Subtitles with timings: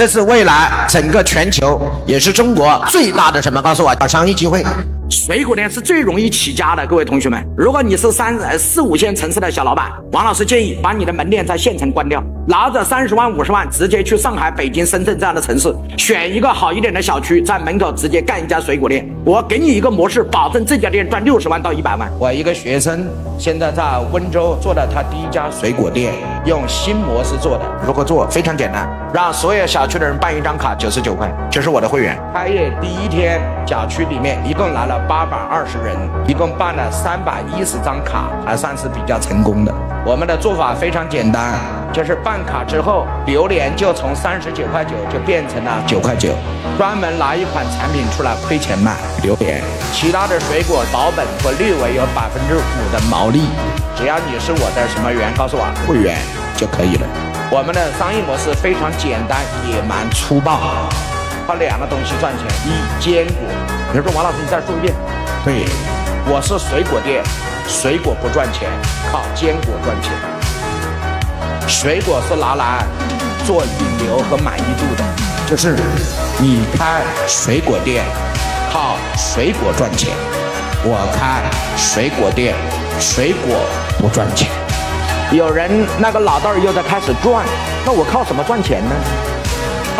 [0.00, 3.60] 这是未来整个全球，也是中国最大的什么？
[3.60, 4.64] 告诉我，商业机会。
[5.10, 7.44] 水果店是最容易起家的，各位同学们。
[7.56, 19.04] 如果你是三四五线城市的小老板，王老师建议把你的门店在县城关掉，拿着三十万五十万直接去上海、北京、深圳这样的城市，选一个好一点的小区，在门口直接干一家水果店。
[19.24, 22.08] 我给你一个模式，保证这家店赚六十万到一百万。
[22.16, 23.04] 我一个学生
[23.36, 26.14] 现在在温州做了他第一家水果店，
[26.46, 27.64] 用新模式做的。
[27.84, 28.28] 如何做？
[28.28, 32.16] 非常简单，让所有小区的人办一张卡，九十九块，这是我的会员。
[32.32, 34.99] 开业第一天，小区里面一共来了。
[35.08, 35.96] 八百二十人，
[36.26, 39.72] 一共办了三百一十张卡，还算是比较成功的。
[40.04, 41.54] 我们的做法非常简单，
[41.92, 46.30] 就是办卡之后，榴莲就从三十九块九就变成了九块九，
[46.78, 53.42] 专门拿一款产品出来亏钱卖榴莲，其他的水果保本和略微有百分之五的毛利。
[53.94, 56.16] 只要你是我的什么员，告诉我会员
[56.56, 57.06] 就可以了。
[57.52, 60.58] 我们的商业模式非常简单，也蛮粗暴。
[61.46, 63.79] 靠两个东西赚钱：一坚果。
[63.92, 64.94] 比如说，王老师，你再说一遍。
[65.44, 65.64] 对，
[66.26, 67.24] 我是水果店，
[67.66, 68.70] 水果不赚钱，
[69.10, 70.12] 靠坚果赚钱。
[71.66, 72.84] 水果是拿来
[73.44, 75.04] 做引流和满意度的，
[75.48, 75.76] 就是
[76.38, 78.04] 你开水果店，
[78.72, 80.12] 靠水果赚钱；
[80.84, 81.42] 我开
[81.76, 82.54] 水果店，
[83.00, 83.58] 水果
[83.98, 84.48] 不赚钱。
[85.32, 87.44] 有人那个脑袋又在开始赚，
[87.84, 88.94] 那我靠什么赚钱呢？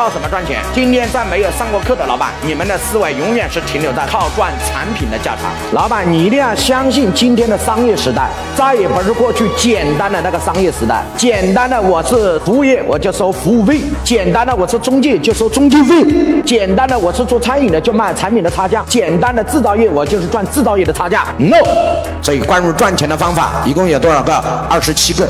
[0.01, 0.63] 靠什么赚钱？
[0.73, 5.51] 今天在没有上过课的老板，你们的思维永远是停留在靠赚产品的价差。
[5.75, 11.05] 老板，你一定要相信今天的商业时代，再也不是过去简单的那个商业时代。
[11.19, 16.03] 简单的我是服务业，我就收服务费；简单的我是中介，就收中介费；
[16.47, 21.27] 简单的我是做餐饮的，就卖产品的差价；简单的制造业，我就是赚制造业的差价。
[21.37, 21.59] No，
[22.23, 24.33] 所以关于赚钱的方法一共有多少个？
[24.71, 25.29] 二十七个。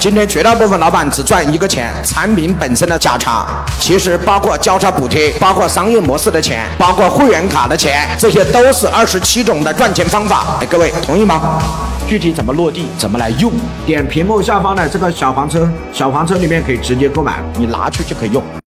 [0.00, 3.46] 今天绝大部分老板只赚一个钱，产品本身的价差，
[3.78, 10.56] 其实包括交叉补贴，包括商业模式的钱，包括会员卡的钱，这些都是二十七种的赚钱方法。
[10.58, 11.62] 哎，各位同意吗？
[12.08, 13.52] 具体怎么落地，怎么来用？
[13.84, 18.42] 点屏幕下方的这个小黄车，小黄车里面可以直接购买，你拿去就可以用。